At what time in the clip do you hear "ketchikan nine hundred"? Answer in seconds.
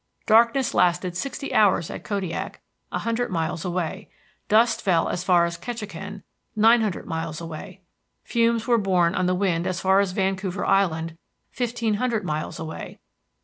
5.59-7.05